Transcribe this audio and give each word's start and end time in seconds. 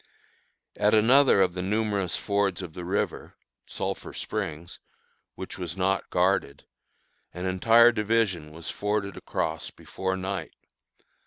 At 0.77 0.95
another 0.95 1.43
of 1.43 1.53
the 1.53 1.61
numerous 1.61 2.17
fords 2.17 2.63
of 2.63 2.73
the 2.73 2.83
river 2.83 3.35
(Sulphur 3.67 4.13
Springs), 4.15 4.79
which 5.35 5.59
was 5.59 5.77
not 5.77 6.09
guarded, 6.09 6.65
an 7.35 7.45
entire 7.45 7.91
division 7.91 8.51
was 8.51 8.71
forded 8.71 9.15
across 9.15 9.69
before 9.69 10.17
night. 10.17 10.55